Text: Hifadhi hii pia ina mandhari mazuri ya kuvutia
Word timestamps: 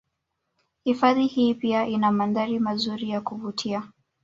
Hifadhi 0.83 1.27
hii 1.27 1.53
pia 1.53 1.85
ina 1.87 2.11
mandhari 2.11 2.59
mazuri 2.59 3.09
ya 3.09 3.21
kuvutia 3.21 3.91